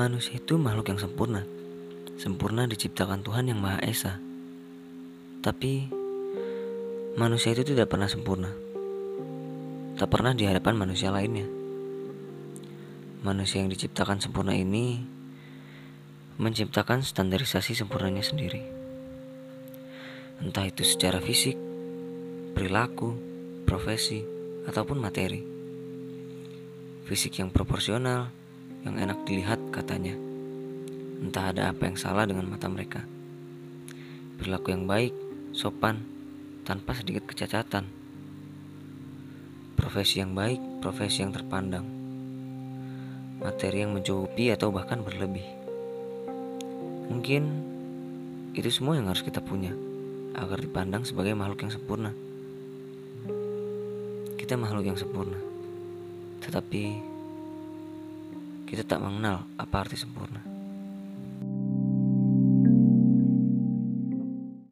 Manusia 0.00 0.40
itu 0.40 0.56
makhluk 0.56 0.96
yang 0.96 0.96
sempurna. 0.96 1.44
Sempurna 2.16 2.64
diciptakan 2.64 3.20
Tuhan 3.20 3.52
yang 3.52 3.60
Maha 3.60 3.84
Esa. 3.84 4.16
Tapi 5.44 5.92
manusia 7.20 7.52
itu 7.52 7.68
tidak 7.68 7.92
pernah 7.92 8.08
sempurna. 8.08 8.48
Tak 10.00 10.08
pernah 10.08 10.32
di 10.32 10.48
hadapan 10.48 10.80
manusia 10.80 11.12
lainnya. 11.12 11.44
Manusia 13.20 13.60
yang 13.60 13.68
diciptakan 13.68 14.24
sempurna 14.24 14.56
ini 14.56 15.04
menciptakan 16.40 17.04
standarisasi 17.04 17.76
sempurnanya 17.76 18.24
sendiri. 18.24 18.64
Entah 20.40 20.64
itu 20.64 20.80
secara 20.80 21.20
fisik, 21.20 21.60
perilaku, 22.56 23.20
profesi, 23.68 24.24
ataupun 24.64 24.96
materi. 24.96 25.44
Fisik 27.04 27.44
yang 27.44 27.52
proporsional, 27.52 28.32
yang 28.84 28.96
enak 28.96 29.24
dilihat 29.28 29.60
katanya. 29.72 30.16
Entah 31.20 31.52
ada 31.52 31.62
apa 31.72 31.84
yang 31.84 32.00
salah 32.00 32.24
dengan 32.24 32.48
mata 32.48 32.64
mereka. 32.68 33.04
Perilaku 34.40 34.72
yang 34.72 34.88
baik, 34.88 35.12
sopan, 35.52 36.00
tanpa 36.64 36.96
sedikit 36.96 37.28
kecacatan. 37.28 37.84
Profesi 39.76 40.24
yang 40.24 40.32
baik, 40.32 40.60
profesi 40.80 41.20
yang 41.20 41.32
terpandang. 41.32 41.84
Materi 43.40 43.84
yang 43.84 43.96
mencukupi 43.96 44.52
atau 44.52 44.72
bahkan 44.72 45.04
berlebih. 45.04 45.44
Mungkin 47.12 47.42
itu 48.56 48.70
semua 48.70 48.96
yang 48.96 49.08
harus 49.08 49.24
kita 49.24 49.42
punya 49.42 49.76
agar 50.36 50.62
dipandang 50.62 51.02
sebagai 51.04 51.34
makhluk 51.36 51.66
yang 51.66 51.72
sempurna. 51.72 52.12
Kita 54.38 54.54
makhluk 54.56 54.88
yang 54.88 54.98
sempurna, 54.98 55.36
tetapi 56.42 57.09
kita 58.70 58.86
tak 58.86 59.02
mengenal 59.02 59.50
apa 59.58 59.82
arti 59.82 59.98
sempurna. 59.98 60.49